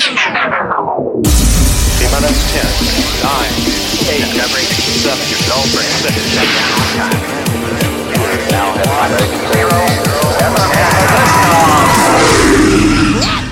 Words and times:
T 0.00 0.06
minus 2.08 2.40
10, 2.56 2.64
9, 3.20 3.36
8, 4.08 4.32
7, 4.32 5.20
Go 5.44 5.60
for 5.68 5.84
it. 5.84 5.92
6, 5.92 6.16
Shut 6.32 6.48
time. 6.96 7.20
now 8.48 8.72
head 8.80 8.88
on 8.88 9.12
Zero. 9.52 9.76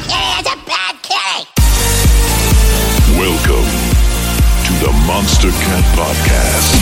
Kitty 0.08 0.40
is 0.40 0.48
a 0.48 0.56
bad 0.64 0.96
kitty! 1.04 1.44
Welcome 3.20 3.68
to 4.64 4.72
the 4.80 4.92
Monstercat 5.04 5.84
Podcast. 5.92 6.72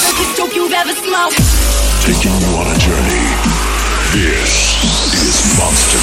Biggest 0.00 0.32
dope 0.38 0.54
you've 0.56 0.72
ever 0.72 0.94
smoked! 0.94 1.36
Taking 2.00 2.32
you 2.32 2.56
on 2.56 2.64
a 2.64 2.78
journey. 2.78 3.28
This 4.14 4.48
is 4.62 4.65
Monster. 5.58 5.98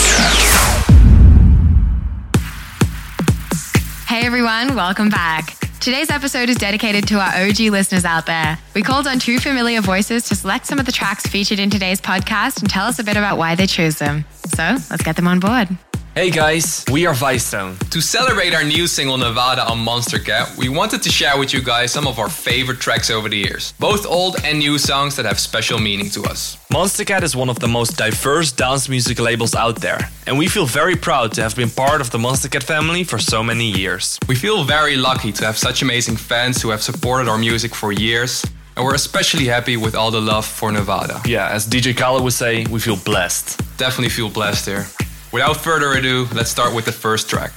Hey 4.08 4.26
everyone, 4.26 4.76
welcome 4.76 5.10
back. 5.10 5.58
Today's 5.80 6.10
episode 6.10 6.50
is 6.50 6.56
dedicated 6.56 7.08
to 7.10 7.20
our 7.20 7.46
OG 7.46 7.60
listeners 7.60 8.06
out 8.06 8.26
there. 8.26 8.58
We 8.74 8.82
called 8.82 9.06
on 9.06 9.20
two 9.20 9.40
familiar 9.40 9.82
voices 9.82 10.24
to 10.30 10.36
select 10.36 10.66
some 10.66 10.80
of 10.80 10.86
the 10.86 10.92
tracks 10.92 11.28
featured 11.28 11.60
in 11.60 11.70
today's 11.70 12.02
podcast 12.02 12.62
and 12.62 12.70
tell 12.70 12.88
us 12.88 13.00
a 13.00 13.04
bit 13.04 13.18
about 13.18 13.38
why 13.38 13.54
they 13.56 13.68
chose 13.68 13.98
them. 13.98 14.26
So 14.56 14.64
let's 14.90 15.04
get 15.04 15.16
them 15.16 15.28
on 15.28 15.40
board. 15.40 15.68
Hey 16.16 16.30
guys, 16.30 16.86
we 16.92 17.08
are 17.08 17.16
Vicestone. 17.16 17.76
To 17.90 18.00
celebrate 18.00 18.54
our 18.54 18.64
new 18.64 18.86
single 18.86 19.18
Nevada 19.18 19.68
on 19.68 19.80
Monstercat, 19.80 20.56
we 20.60 20.70
wanted 20.70 21.02
to 21.02 21.10
share 21.10 21.40
with 21.40 21.56
you 21.56 21.62
guys 21.64 21.92
some 21.92 22.06
of 22.06 22.20
our 22.20 22.30
favorite 22.30 22.80
tracks 22.80 23.10
over 23.10 23.28
the 23.30 23.38
years. 23.38 23.74
Both 23.80 24.06
old 24.06 24.36
and 24.44 24.60
new 24.60 24.78
songs 24.78 25.16
that 25.16 25.26
have 25.26 25.40
special 25.40 25.80
meaning 25.80 26.12
to 26.12 26.22
us. 26.26 26.60
Monstercat 26.72 27.24
is 27.24 27.36
one 27.36 27.50
of 27.50 27.58
the 27.58 27.68
most 27.68 27.98
diverse 27.98 28.52
dance 28.52 28.88
music 28.88 29.20
labels 29.20 29.56
out 29.56 29.82
there, 29.82 30.12
and 30.28 30.38
we 30.38 30.48
feel 30.48 30.68
very 30.68 30.96
proud 30.96 31.34
to 31.34 31.42
have 31.42 31.56
been 31.56 31.72
part 31.72 32.00
of 32.00 32.12
the 32.12 32.20
Monstercat 32.20 32.62
family 32.62 33.04
for 33.04 33.18
so 33.18 33.42
many 33.42 33.72
years. 33.72 34.20
We 34.28 34.36
feel 34.36 34.64
very 34.64 34.96
lucky 34.96 35.32
to 35.32 35.46
have 35.46 35.58
such 35.58 35.82
amazing 35.82 36.18
fans 36.18 36.62
who 36.62 36.70
have 36.70 36.84
supported 36.84 37.28
our 37.28 37.40
music 37.40 37.74
for 37.74 37.92
years, 37.92 38.46
and 38.78 38.86
we're 38.86 38.94
especially 38.94 39.46
happy 39.46 39.78
with 39.78 39.96
all 39.96 40.12
the 40.12 40.22
love 40.22 40.46
for 40.46 40.72
Nevada. 40.72 41.24
Yeah, 41.26 41.50
as 41.50 41.66
DJ 41.68 41.98
Khaled 41.98 42.24
would 42.24 42.34
say, 42.34 42.68
we 42.68 42.80
feel 42.80 42.98
blessed. 42.98 43.58
Definitely 43.78 44.10
feel 44.10 44.30
blessed 44.30 44.68
here. 44.68 44.86
Without 45.34 45.58
further 45.58 45.94
ado, 45.94 46.28
let's 46.36 46.52
start 46.52 46.76
with 46.76 46.86
the 46.86 46.92
first 46.92 47.28
track. 47.28 47.52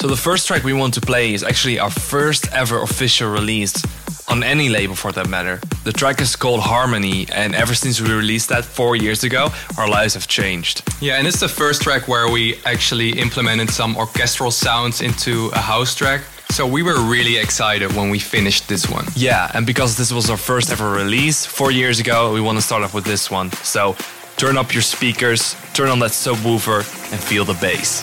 So 0.00 0.08
the 0.08 0.16
first 0.16 0.48
track 0.48 0.64
we 0.64 0.72
want 0.72 0.94
to 0.94 1.00
play 1.00 1.32
is 1.32 1.44
actually 1.44 1.78
our 1.78 1.88
first 1.88 2.52
ever 2.52 2.82
official 2.82 3.30
release 3.30 3.72
on 4.28 4.42
any 4.42 4.68
label 4.68 4.96
for 4.96 5.12
that 5.12 5.28
matter. 5.28 5.60
The 5.84 5.92
track 5.92 6.20
is 6.20 6.34
called 6.34 6.58
Harmony, 6.58 7.28
and 7.30 7.54
ever 7.54 7.72
since 7.76 8.00
we 8.00 8.12
released 8.12 8.48
that 8.48 8.64
four 8.64 8.96
years 8.96 9.22
ago, 9.22 9.50
our 9.78 9.88
lives 9.88 10.14
have 10.14 10.26
changed. 10.26 10.82
Yeah, 11.00 11.14
and 11.18 11.28
it's 11.28 11.38
the 11.38 11.48
first 11.48 11.82
track 11.82 12.08
where 12.08 12.28
we 12.28 12.56
actually 12.64 13.10
implemented 13.10 13.70
some 13.70 13.96
orchestral 13.96 14.50
sounds 14.50 15.00
into 15.00 15.50
a 15.54 15.60
house 15.60 15.94
track. 15.94 16.22
So 16.50 16.66
we 16.66 16.82
were 16.82 17.00
really 17.00 17.36
excited 17.38 17.94
when 17.94 18.10
we 18.10 18.18
finished 18.18 18.68
this 18.68 18.90
one. 18.90 19.06
Yeah, 19.14 19.52
and 19.54 19.64
because 19.64 19.96
this 19.96 20.12
was 20.12 20.30
our 20.30 20.36
first 20.36 20.72
ever 20.72 20.90
release 20.90 21.46
four 21.46 21.70
years 21.70 22.00
ago, 22.00 22.32
we 22.32 22.40
want 22.40 22.58
to 22.58 22.62
start 22.62 22.82
off 22.82 22.92
with 22.92 23.04
this 23.04 23.30
one. 23.30 23.52
So 23.62 23.96
turn 24.36 24.56
up 24.56 24.72
your 24.72 24.82
speakers, 24.82 25.56
turn 25.72 25.88
on 25.88 25.98
that 26.00 26.10
subwoofer, 26.10 26.78
and 27.12 27.20
feel 27.20 27.44
the 27.44 27.54
bass. 27.54 28.02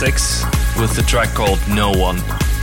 Six 0.00 0.44
with 0.80 0.96
the 0.96 1.02
track 1.02 1.34
called 1.34 1.58
No 1.68 1.90
One, 1.90 2.16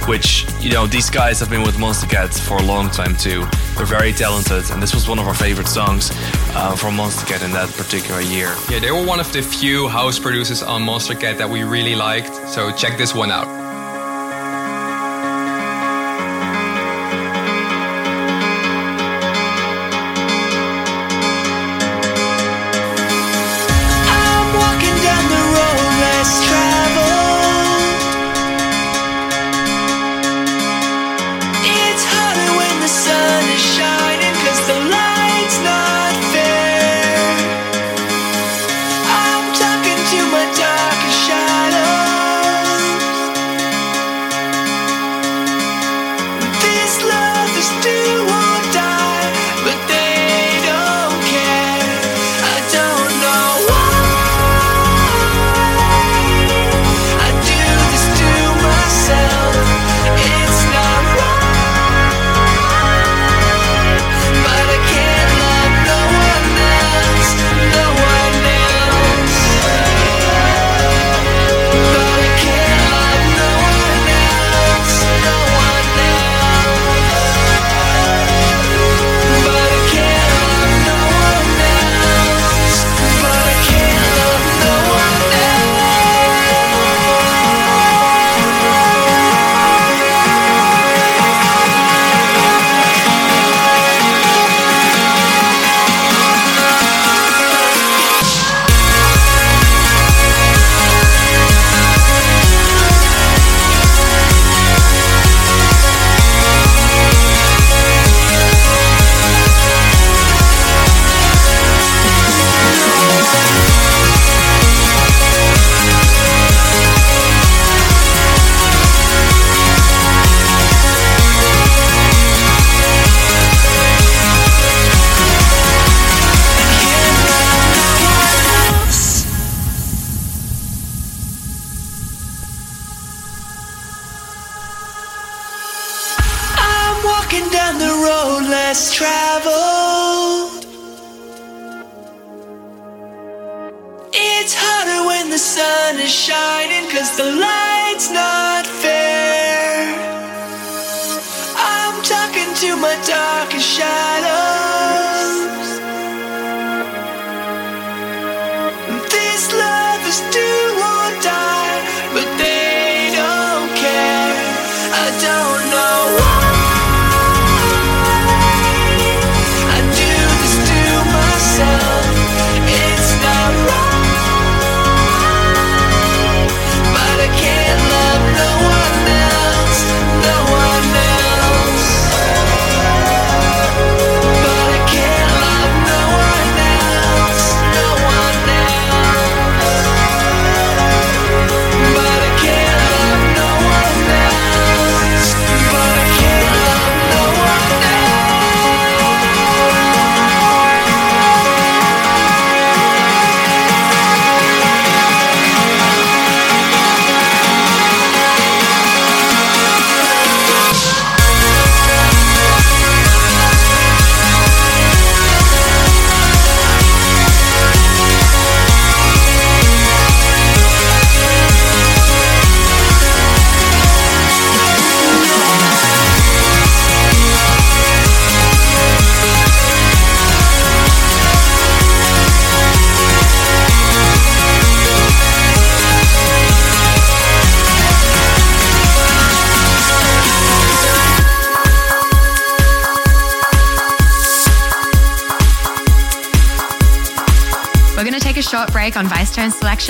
which, 0.08 0.48
you 0.60 0.72
know, 0.72 0.88
these 0.88 1.08
guys 1.12 1.40
have 1.40 1.52
been 1.52 1.62
with 1.62 1.76
Monstercat 1.76 2.36
for 2.36 2.58
a 2.58 2.64
long 2.64 2.90
time 2.90 3.16
too. 3.16 3.46
They're 3.76 3.86
very 3.86 4.12
talented, 4.12 4.72
and 4.72 4.82
this 4.82 4.96
was 4.96 5.08
one 5.08 5.20
of 5.20 5.28
our 5.28 5.36
favorite 5.36 5.68
songs 5.68 6.10
uh, 6.56 6.76
from 6.76 6.98
Monstercat 6.98 7.46
in 7.46 7.52
that 7.52 7.70
particular 7.78 8.22
year. 8.22 8.56
Yeah, 8.72 8.80
they 8.80 8.90
were 8.90 9.06
one 9.06 9.20
of 9.20 9.32
the 9.34 9.44
few 9.44 9.88
house 9.88 10.18
producers 10.18 10.64
on 10.64 10.82
Monstercat 10.82 11.38
that 11.38 11.48
we 11.48 11.62
really 11.62 11.94
liked, 11.94 12.34
so 12.50 12.72
check 12.72 12.98
this 12.98 13.14
one 13.14 13.30
out. 13.30 13.67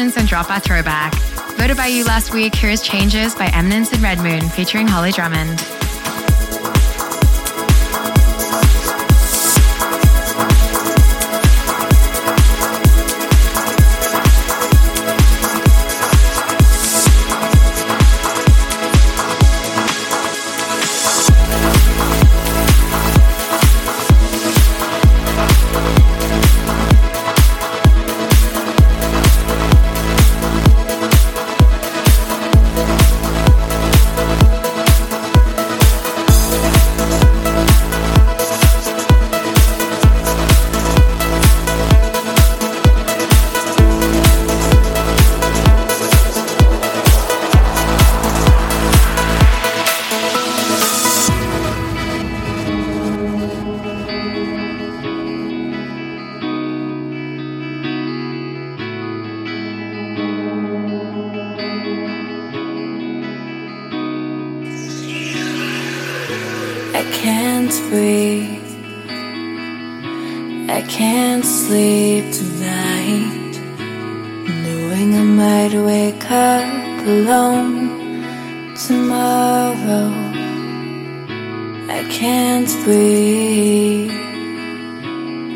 Eminence 0.08 0.22
and 0.22 0.30
Drop 0.30 0.50
Our 0.50 0.62
Throwback. 0.62 1.14
Voted 1.58 1.76
by 1.76 1.88
you 1.88 2.06
last 2.06 2.34
week, 2.34 2.56
here 2.56 2.70
is 2.70 2.82
Changes 2.82 3.36
by 3.36 3.48
Eminence 3.48 3.92
and 3.92 4.02
Red 4.02 4.20
Moon 4.20 4.48
featuring 4.48 4.88
Holly 4.88 5.12
Drummond. 5.12 5.87
Can't 67.12 67.72
breathe. 67.90 68.64
I 70.70 70.82
can't 70.88 71.46
sleep 71.46 72.26
tonight. 72.34 73.56
Knowing 74.64 75.16
I 75.16 75.24
might 75.24 75.74
wake 75.74 76.32
up 76.32 77.06
alone 77.06 78.24
tomorrow. 78.76 80.12
I 81.90 82.08
can't 82.10 82.72
breathe. 82.84 84.12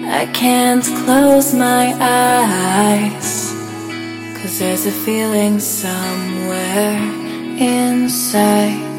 I 0.06 0.26
can't 0.34 0.86
close 1.04 1.54
my 1.54 1.94
eyes. 2.00 3.54
Cause 4.42 4.60
there's 4.60 4.86
a 4.86 4.92
feeling 4.92 5.60
somewhere 5.60 6.98
inside. 7.58 8.91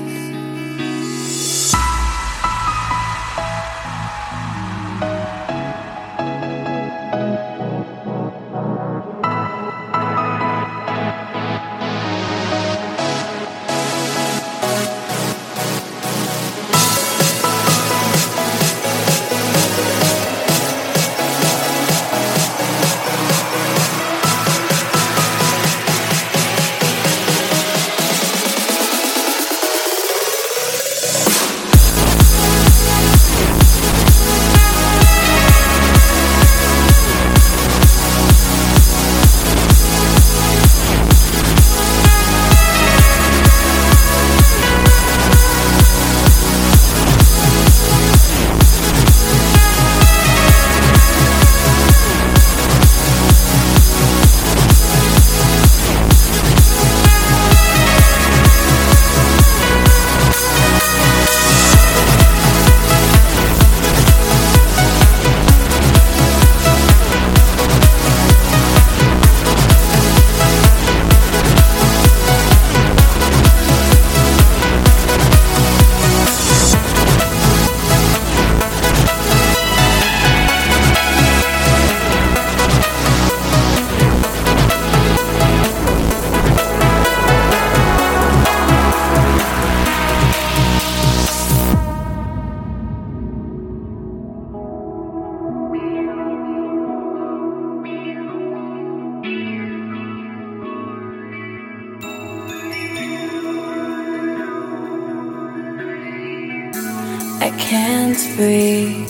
Breathe. 108.43 109.09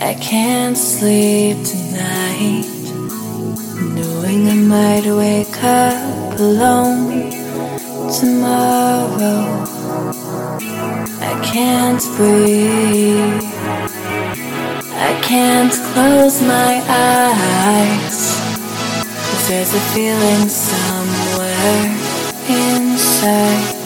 I 0.00 0.14
can't 0.14 0.78
sleep 0.78 1.56
tonight. 1.74 2.64
Knowing 3.96 4.40
I 4.48 4.58
might 4.74 5.06
wake 5.22 5.58
up 5.62 6.38
alone 6.38 7.30
tomorrow. 8.20 9.44
I 11.30 11.34
can't 11.52 12.04
breathe. 12.16 13.42
I 15.08 15.12
can't 15.30 15.74
close 15.90 16.40
my 16.56 16.74
eyes. 16.88 18.20
Cause 19.28 19.48
there's 19.48 19.74
a 19.74 19.84
feeling 19.92 20.48
somewhere 20.48 21.84
inside. 22.48 23.77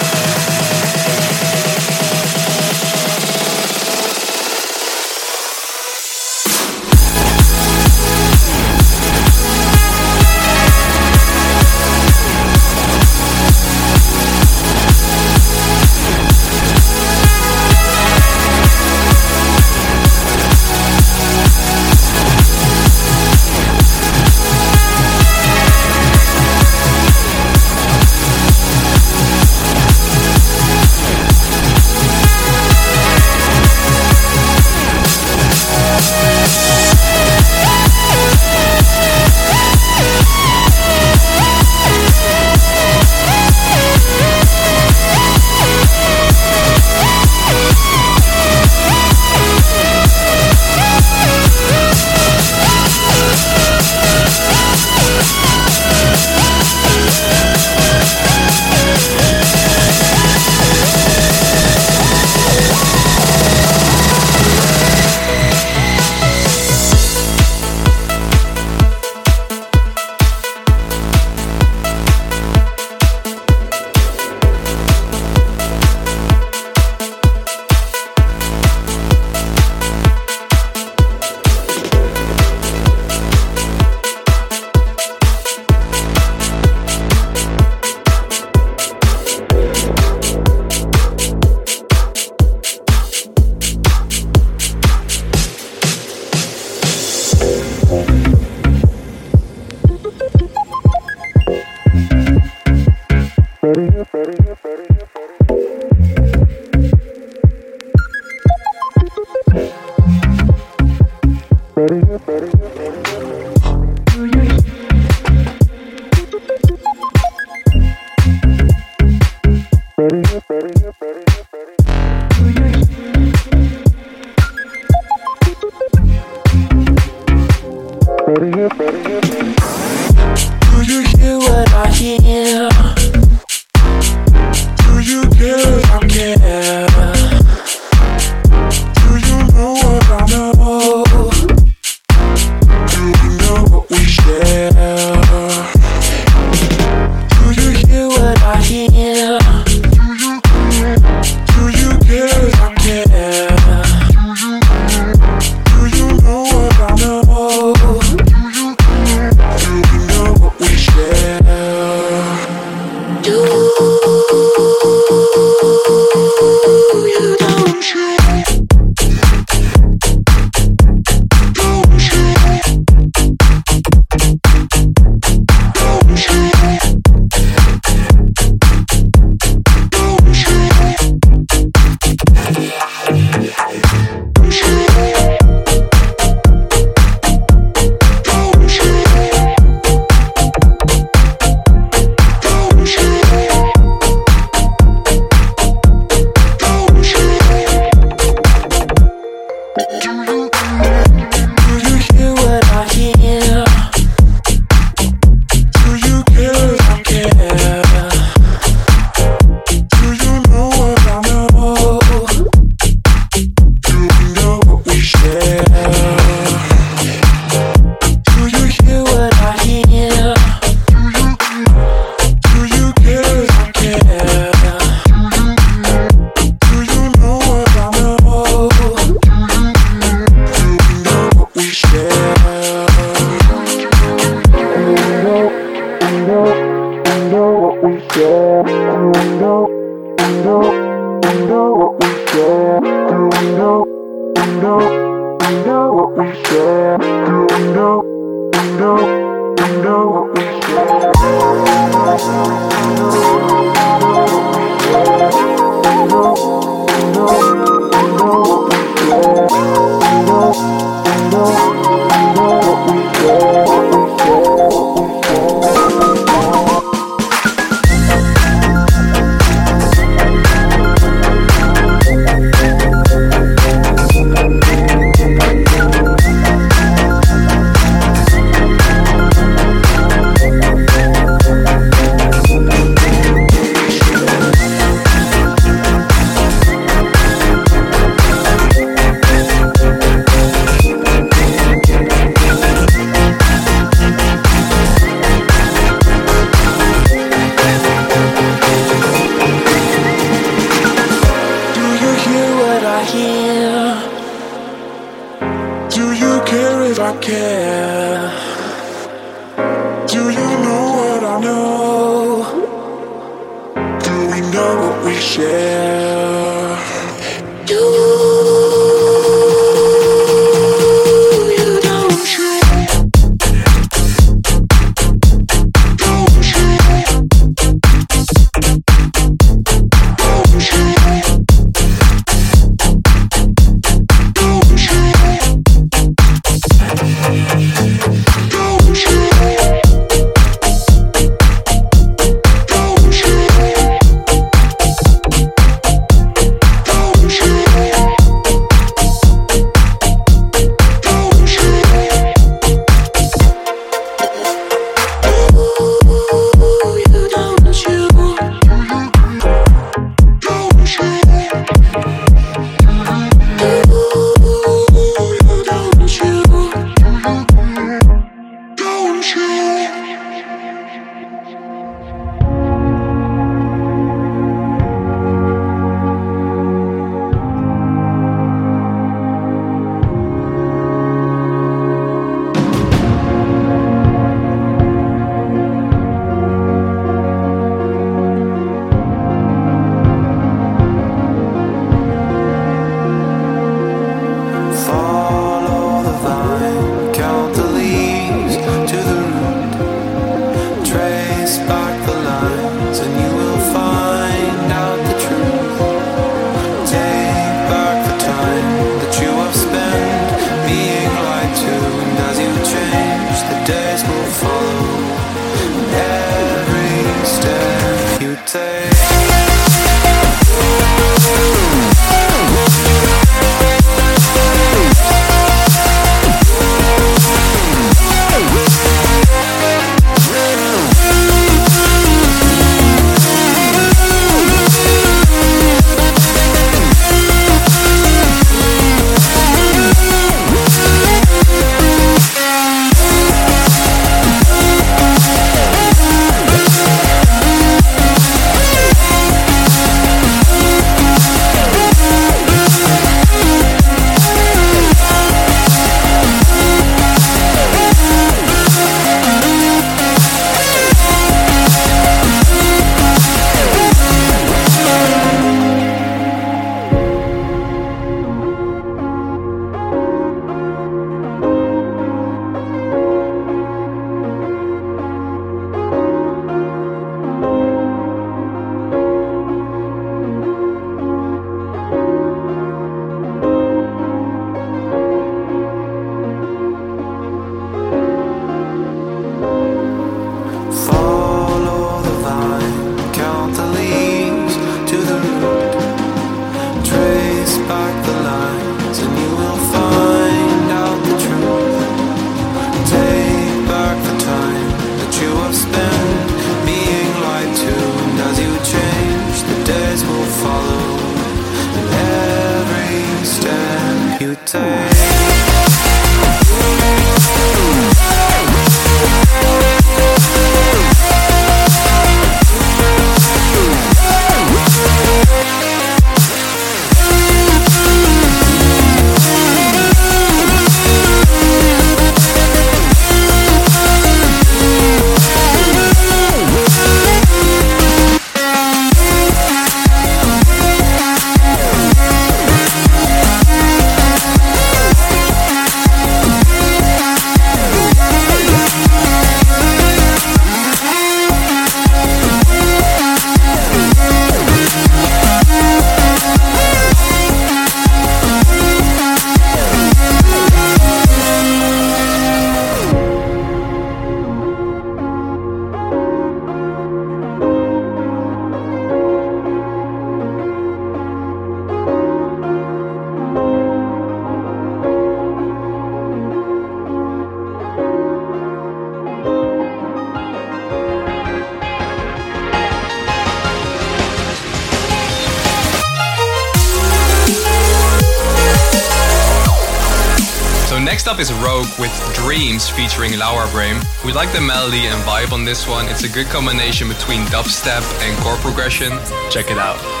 is 591.21 591.31
Rogue 591.33 591.67
with 591.77 591.91
Dreams 592.15 592.67
featuring 592.67 593.15
Laura 593.19 593.47
Brehm. 593.51 593.79
We 594.03 594.11
like 594.11 594.33
the 594.33 594.41
melody 594.41 594.87
and 594.87 594.99
vibe 595.03 595.31
on 595.31 595.45
this 595.45 595.67
one. 595.67 595.87
It's 595.87 596.03
a 596.03 596.09
good 596.09 596.25
combination 596.27 596.87
between 596.87 597.21
dubstep 597.25 597.83
and 598.01 598.17
chord 598.23 598.39
progression. 598.39 598.91
Check 599.29 599.51
it 599.51 599.59
out. 599.59 600.00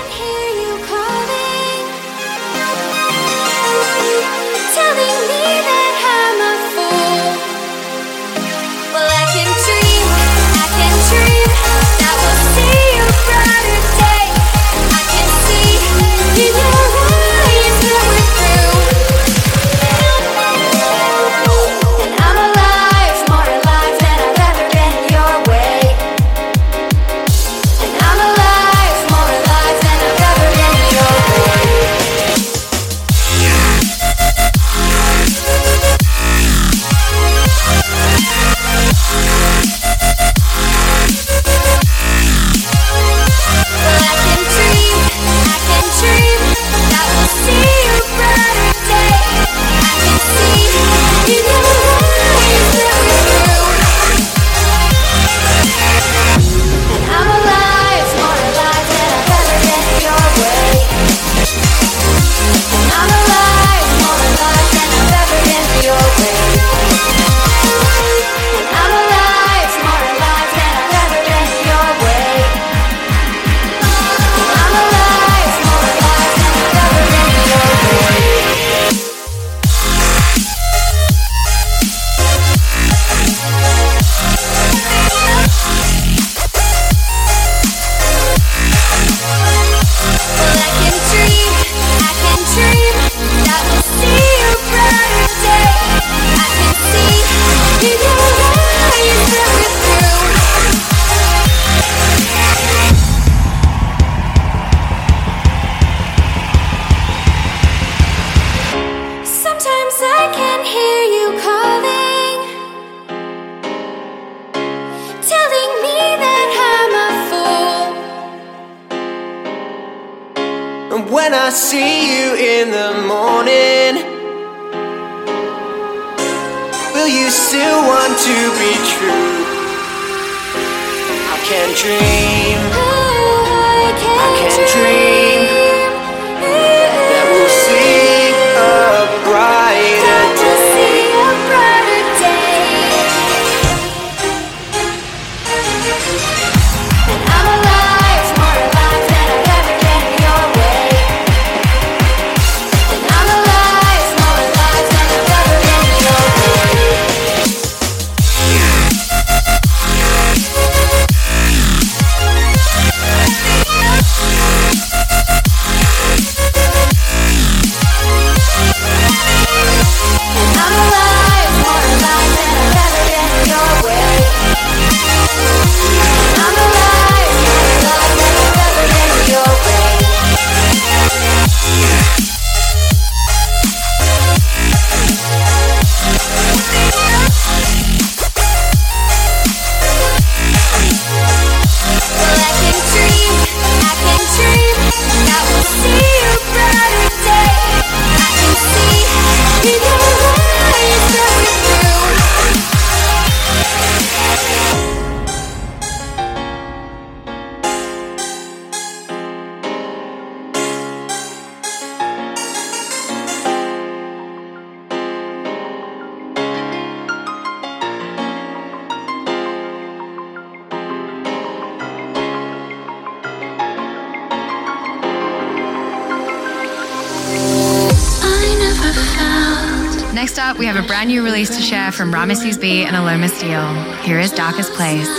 new 231.11 231.25
release 231.25 231.49
to 231.49 231.61
share 231.61 231.91
from 231.91 232.13
Rameses 232.13 232.57
B 232.57 232.85
and 232.85 232.95
Aloma 232.95 233.29
Steele. 233.29 233.73
Here 234.01 234.17
is 234.17 234.31
Darkest 234.31 234.71
Place. 234.71 235.09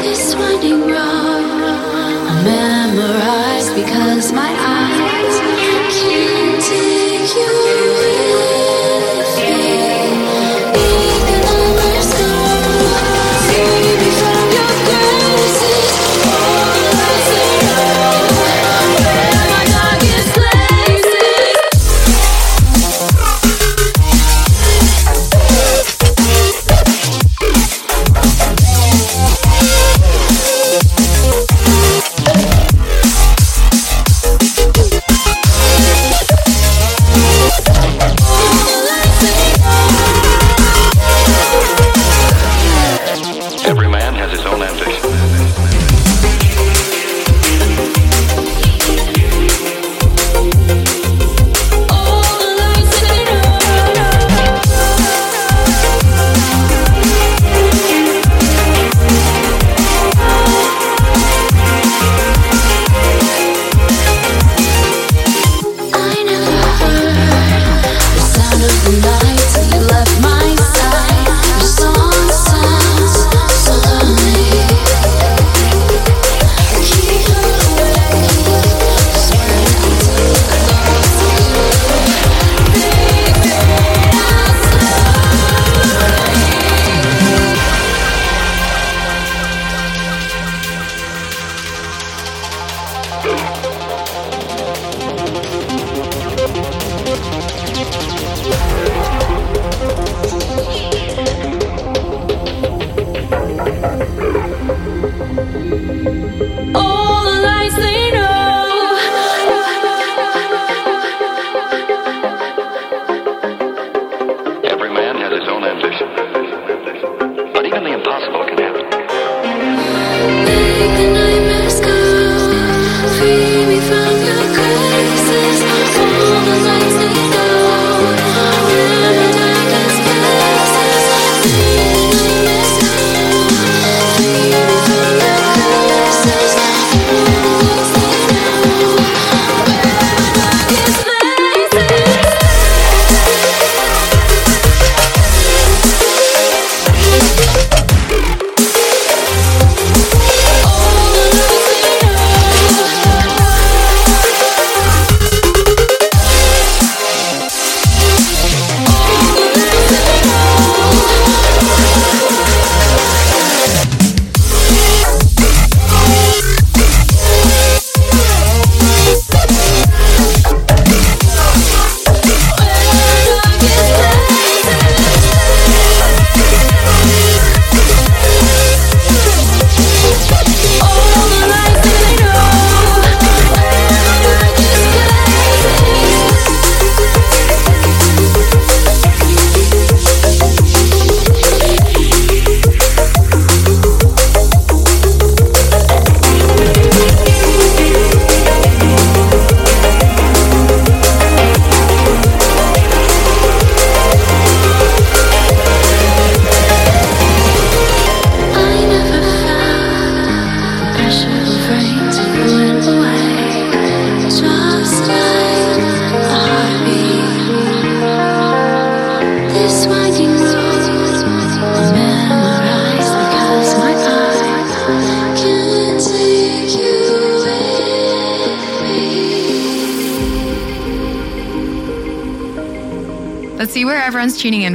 This 0.00 0.36
winding 0.36 0.82
road, 0.82 1.48
because 3.74 4.32
my 4.32 4.57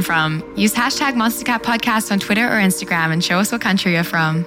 from. 0.04 0.44
Use 0.56 0.74
hashtag 0.74 1.14
MonsterCatPodcast 1.14 2.12
on 2.12 2.20
Twitter 2.20 2.46
or 2.46 2.60
Instagram 2.60 3.12
and 3.12 3.24
show 3.24 3.38
us 3.38 3.50
what 3.50 3.60
country 3.60 3.94
you're 3.94 4.04
from. 4.04 4.44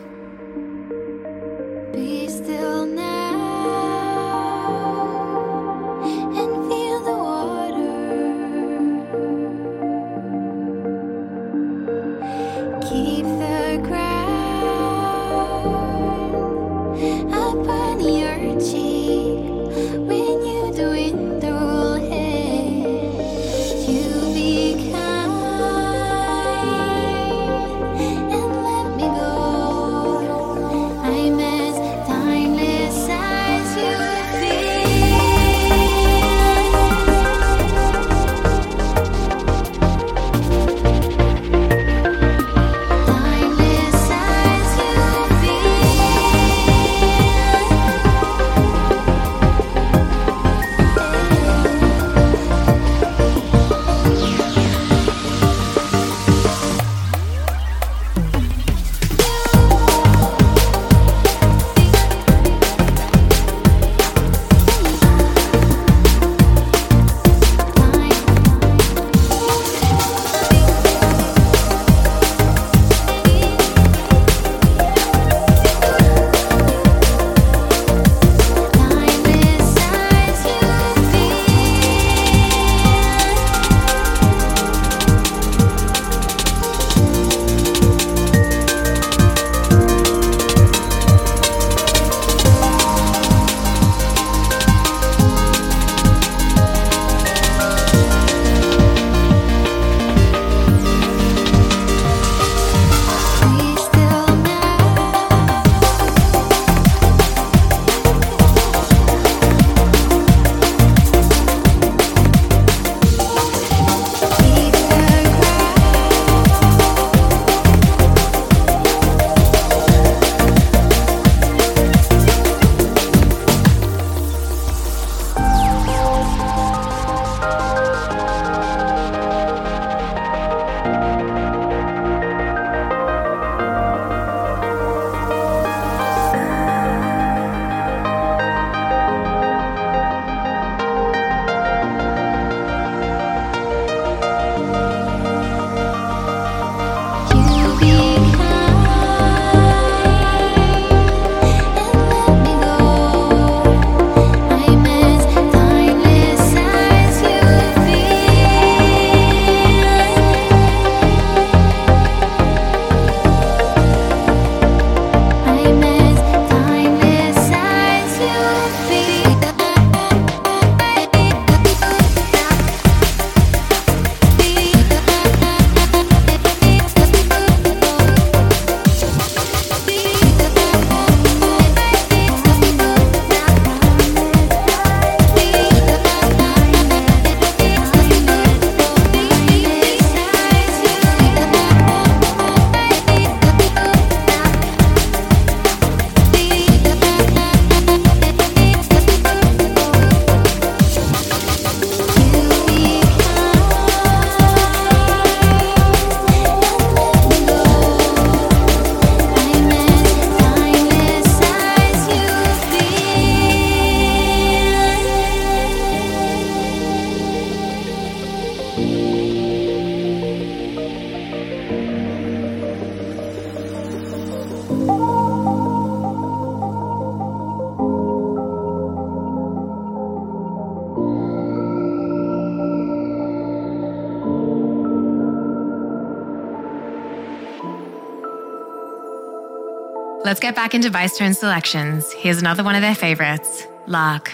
back 240.58 240.74
into 240.74 240.90
Vicetone 240.90 241.36
selections. 241.36 242.12
Here's 242.14 242.40
another 242.40 242.64
one 242.64 242.74
of 242.74 242.82
their 242.82 242.96
favorites, 242.96 243.68
Lark. 243.86 244.34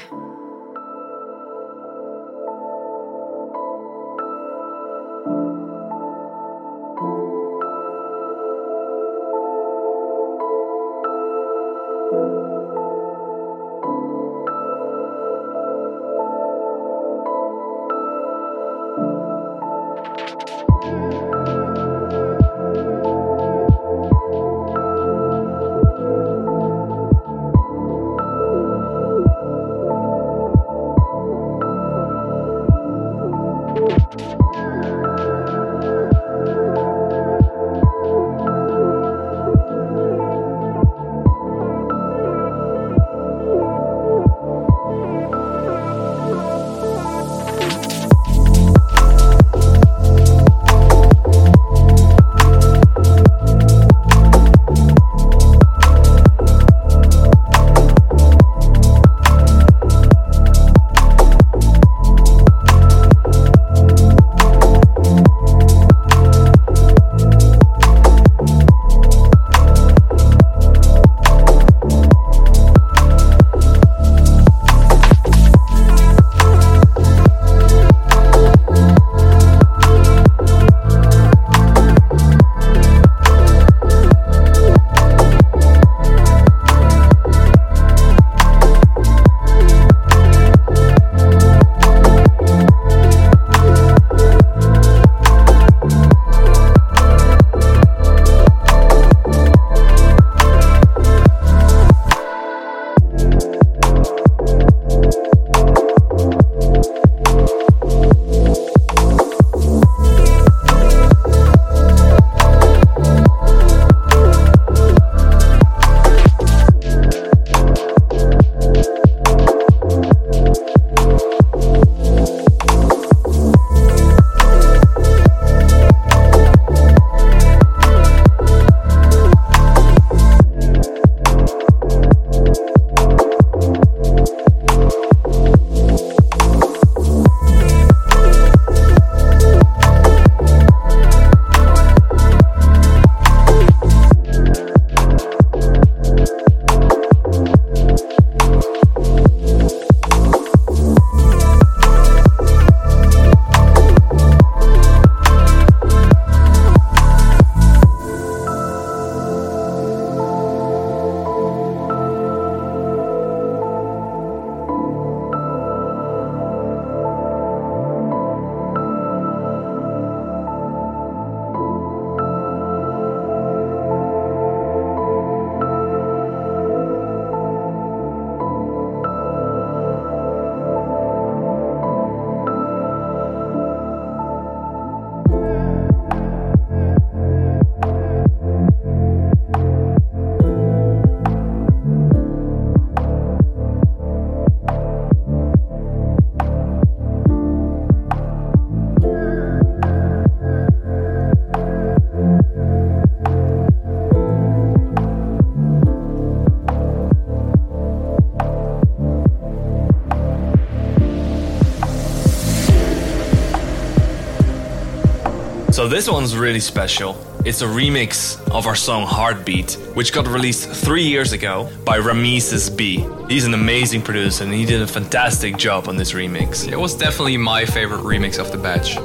So 215.84 215.90
this 215.90 216.10
one's 216.10 216.38
really 216.38 216.62
special. 216.62 217.18
It's 217.44 217.62
a 217.62 217.66
remix 217.66 218.40
of 218.52 218.68
our 218.68 218.74
song 218.74 219.06
Heartbeat, 219.06 219.74
which 219.96 220.14
got 220.14 220.28
released 220.28 220.70
three 220.70 221.04
years 221.04 221.34
ago 221.34 221.70
by 221.84 221.98
Rameses 221.98 222.70
B. 222.70 223.06
He's 223.28 223.44
an 223.44 223.54
amazing 223.54 224.02
producer 224.02 224.46
and 224.46 224.54
he 224.54 224.66
did 224.66 224.82
a 224.82 224.88
fantastic 224.88 225.58
job 225.58 225.90
on 225.90 225.98
this 225.98 226.14
remix. 226.14 226.66
It 226.72 226.78
was 226.78 226.96
definitely 226.96 227.36
my 227.36 227.66
favorite 227.66 228.00
remix 228.00 228.40
of 228.40 228.50
the 228.54 228.58
batch. 228.58 228.96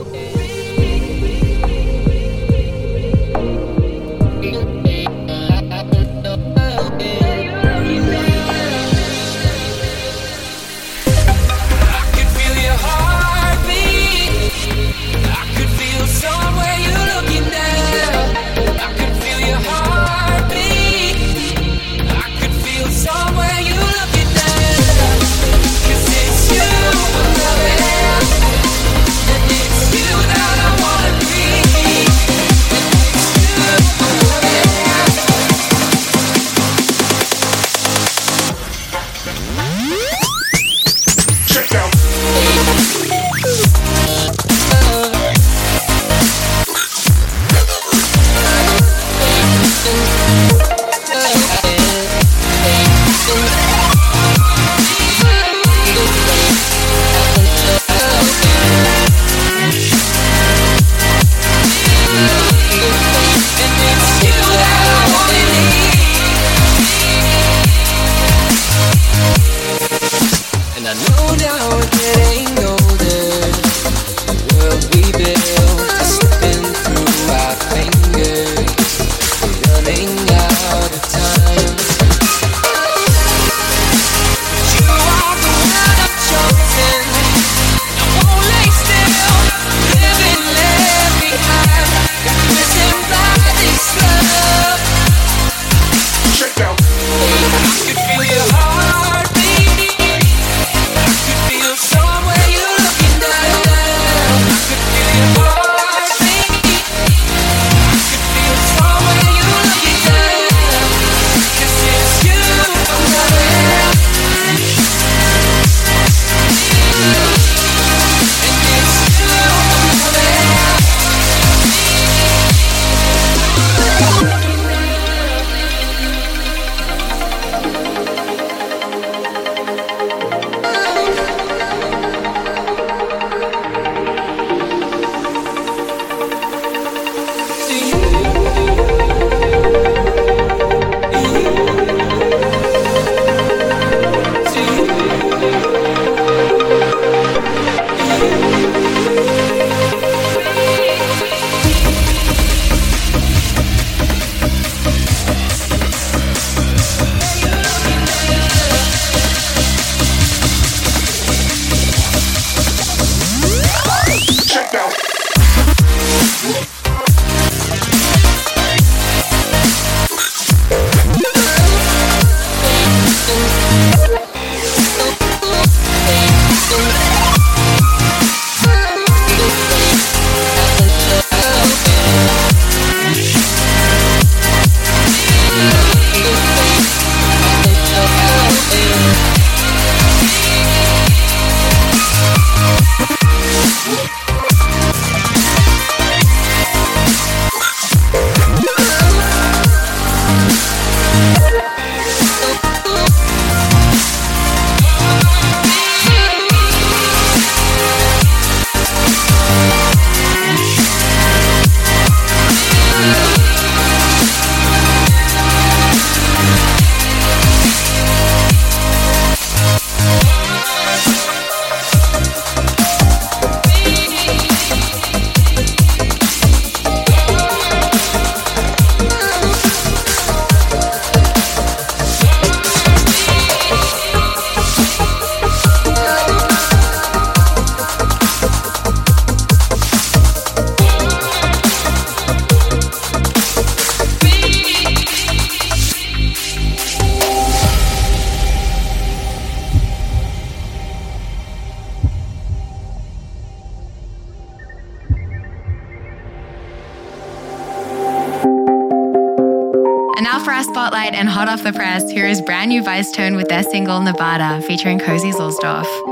Wise 262.99 263.37
with 263.37 263.47
their 263.49 263.63
single 263.63 264.01
Nevada 264.01 264.61
featuring 264.63 264.99
Cozi 264.99 265.33
Zuehlsdorff. 265.33 266.08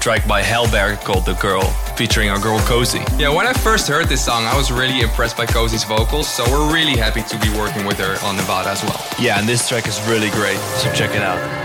track 0.00 0.26
by 0.26 0.42
Hellberg 0.42 1.04
called 1.04 1.26
The 1.26 1.34
Girl, 1.34 1.62
featuring 1.94 2.30
our 2.30 2.40
girl 2.40 2.58
Cozi. 2.60 3.04
Yeah, 3.20 3.28
when 3.28 3.46
I 3.46 3.52
first 3.52 3.86
heard 3.86 4.08
this 4.08 4.24
song, 4.24 4.44
I 4.44 4.56
was 4.56 4.72
really 4.72 5.00
impressed 5.00 5.36
by 5.36 5.44
Cozi's 5.44 5.84
vocals, 5.84 6.26
so 6.26 6.42
we're 6.50 6.72
really 6.72 6.96
happy 6.96 7.22
to 7.22 7.38
be 7.38 7.50
working 7.58 7.84
with 7.84 7.98
her 7.98 8.16
on 8.24 8.36
Nevada 8.36 8.70
as 8.70 8.82
well. 8.82 9.04
Yeah, 9.18 9.38
and 9.38 9.46
this 9.46 9.68
track 9.68 9.86
is 9.86 10.00
really 10.08 10.30
great, 10.30 10.58
so 10.78 10.90
check 10.92 11.14
it 11.14 11.22
out. 11.22 11.59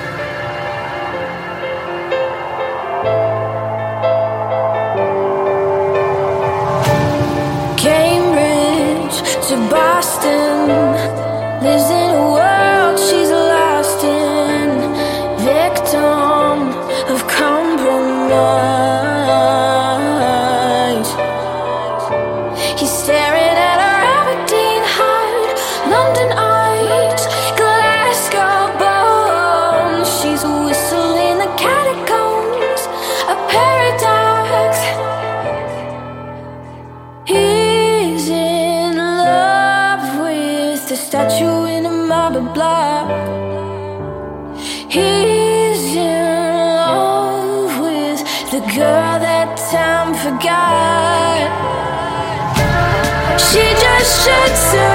should 54.05 54.55
soon. 54.55 54.94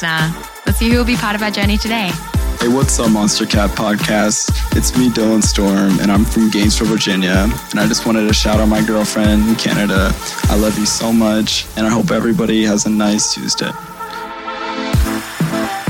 Listener. 0.00 0.18
Uh, 0.18 0.62
let's 0.66 0.78
see 0.78 0.90
who 0.90 0.98
will 0.98 1.04
be 1.04 1.16
part 1.16 1.34
of 1.34 1.42
our 1.42 1.50
journey 1.50 1.76
today. 1.76 2.10
Hey, 2.58 2.68
what's 2.68 2.98
up, 2.98 3.08
Monstercat 3.08 3.68
Podcast? 3.68 4.76
It's 4.76 4.96
me, 4.96 5.08
Dylan 5.08 5.42
Storm, 5.42 5.98
and 6.00 6.10
I'm 6.10 6.24
from 6.24 6.50
Gainesville, 6.50 6.88
Virginia. 6.88 7.48
And 7.70 7.80
I 7.80 7.86
just 7.86 8.06
wanted 8.06 8.26
to 8.26 8.34
shout 8.34 8.60
out 8.60 8.68
my 8.68 8.84
girlfriend 8.84 9.48
in 9.48 9.54
Canada. 9.56 10.10
I 10.44 10.56
love 10.56 10.78
you 10.78 10.86
so 10.86 11.12
much, 11.12 11.66
and 11.76 11.86
I 11.86 11.90
hope 11.90 12.10
everybody 12.10 12.64
has 12.64 12.86
a 12.86 12.90
nice 12.90 13.34
Tuesday. 13.34 13.70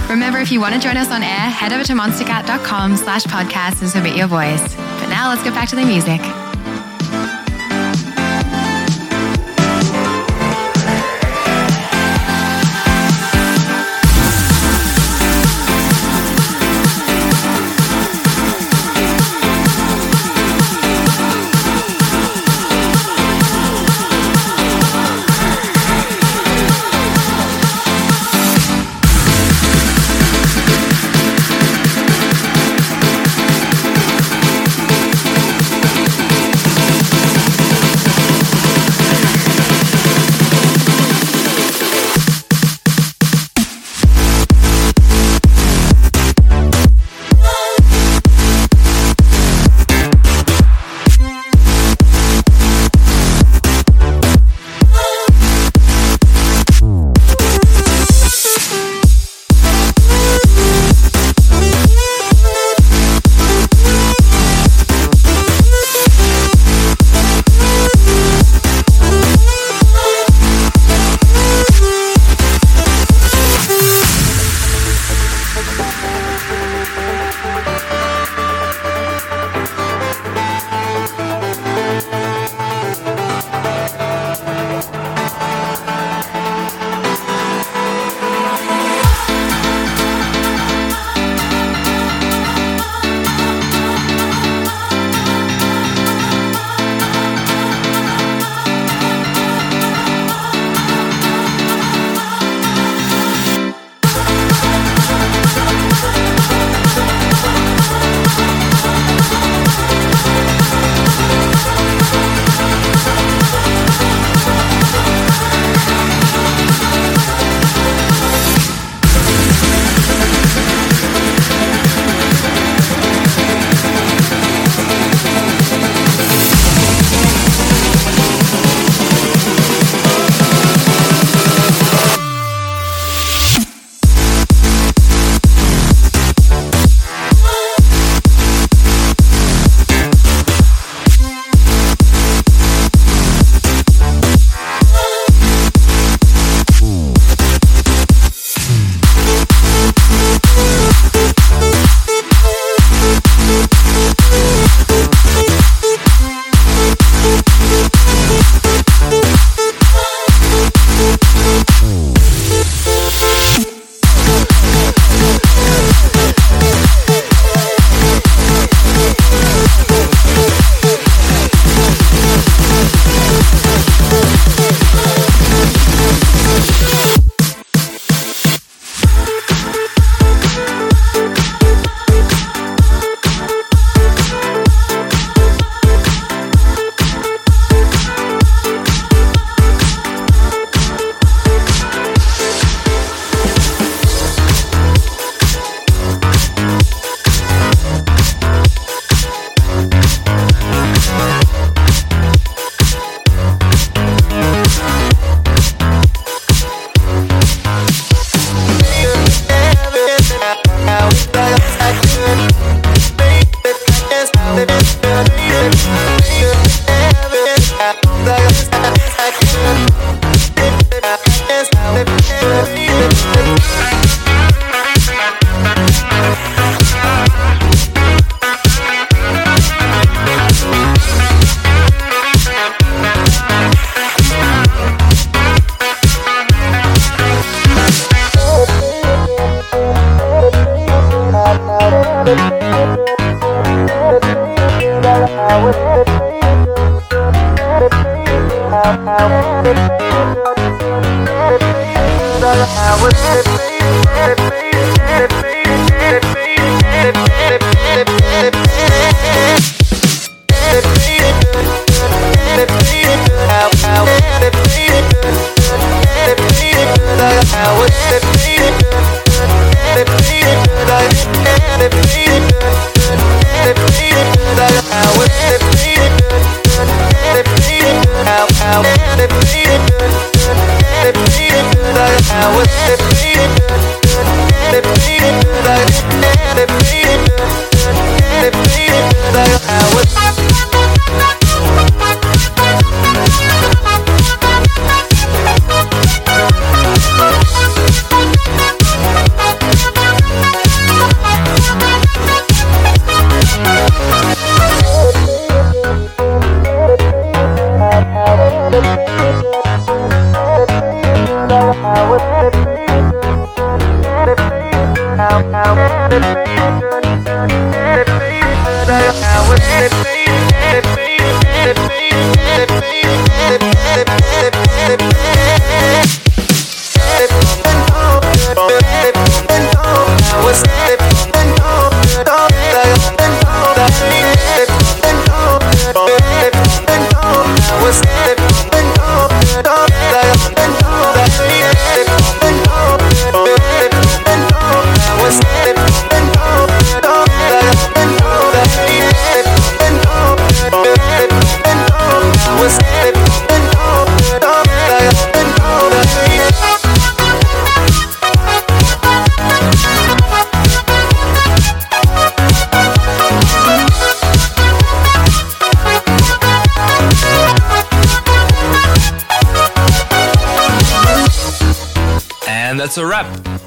Remember, 0.09 0.41
if 0.41 0.51
you 0.51 0.61
want 0.61 0.75
to 0.75 0.81
join 0.81 0.97
us 0.97 1.11
on 1.11 1.23
air, 1.23 1.29
head 1.29 1.73
over 1.73 1.85
to 1.85 1.93
monstercat.com 1.93 2.97
slash 2.97 3.25
podcast 3.25 3.81
and 3.81 3.91
submit 3.91 4.17
your 4.17 4.27
voice. 4.27 4.63
But 4.75 5.09
now 5.09 5.29
let's 5.29 5.43
get 5.43 5.55
back 5.55 5.69
to 5.71 5.77
the 5.77 5.85
music. 5.85 6.21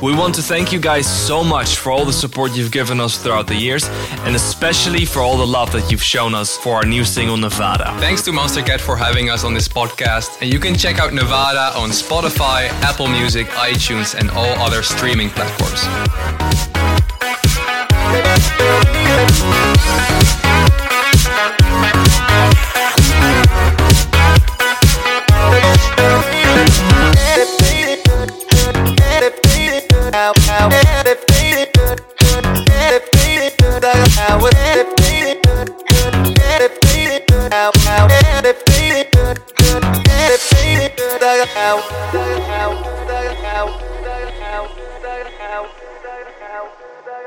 We 0.04 0.14
want 0.14 0.36
to 0.36 0.42
thank 0.42 0.74
you 0.74 0.82
guys 0.82 1.08
so 1.08 1.46
much 1.46 1.78
for 1.78 1.90
all 1.90 2.04
the 2.04 2.12
support 2.12 2.54
you've 2.58 2.74
given 2.74 3.00
us 3.00 3.18
throughout 3.18 3.48
the 3.48 3.56
years, 3.56 3.88
and 4.26 4.36
especially 4.36 5.06
for 5.06 5.22
all 5.22 5.38
the 5.38 5.48
love 5.48 5.72
that 5.72 5.90
you've 5.90 6.04
shown 6.04 6.36
us 6.36 6.58
for 6.58 6.76
our 6.76 6.84
new 6.84 7.06
single 7.06 7.38
Nevada. 7.38 7.86
Thanks 8.02 8.22
to 8.24 8.32
Monstercat 8.32 8.82
for 8.82 8.98
having 8.98 9.30
us 9.30 9.46
on 9.46 9.54
this 9.54 9.70
podcast, 9.70 10.42
and 10.42 10.52
you 10.52 10.60
can 10.60 10.76
check 10.76 11.00
out 11.00 11.14
Nevada 11.14 11.74
on 11.80 11.88
Spotify, 11.92 12.68
Apple 12.84 13.08
Music, 13.08 13.48
iTunes, 13.48 14.14
and 14.14 14.30
all 14.32 14.52
other 14.60 14.84
streaming 14.84 15.30
platforms. 15.30 15.88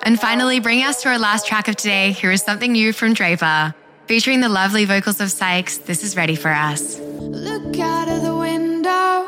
And 0.07 0.21
finally, 0.21 0.61
bring 0.61 0.85
us 0.85 1.03
to 1.03 1.09
our 1.09 1.19
last 1.19 1.49
track 1.49 1.67
of 1.67 1.75
today, 1.75 2.13
here 2.13 2.31
is 2.31 2.41
something 2.41 2.71
new 2.71 2.93
from 2.93 3.13
Draper. 3.13 3.75
Featuring 4.07 4.39
the 4.39 4.49
lovely 4.49 4.85
vocals 4.85 5.21
of 5.21 5.33
Sykes, 5.33 5.79
this 5.79 6.05
is 6.05 6.17
ready 6.17 6.37
for 6.37 6.49
us. 6.49 7.01
Look 7.01 7.77
out 7.81 8.09
of 8.09 8.23
the 8.23 8.37
window 8.37 9.27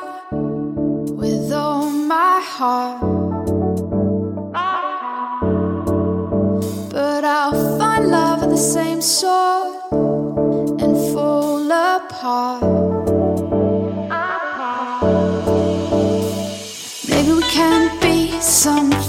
with 1.17 1.51
all 1.51 1.91
my 1.91 2.41
heart. 2.45 3.03
But 6.93 7.25
I'll 7.25 7.77
find 7.77 8.09
love 8.09 8.45
of 8.45 8.51
the 8.51 8.57
same 8.57 9.03
sort 9.03 9.91
and 10.81 10.95
fall 11.13 11.73
apart. 11.73 12.63
Maybe 17.09 17.33
we 17.33 17.43
can 17.51 17.99
be 18.01 18.41
something. 18.41 19.08